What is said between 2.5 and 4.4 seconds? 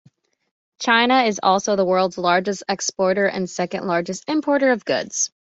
exporter and second-largest